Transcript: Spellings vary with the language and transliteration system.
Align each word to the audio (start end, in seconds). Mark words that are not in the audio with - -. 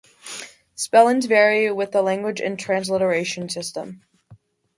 Spellings 0.73 1.27
vary 1.27 1.71
with 1.71 1.91
the 1.91 2.01
language 2.01 2.41
and 2.41 2.57
transliteration 2.57 3.49
system. 3.49 4.01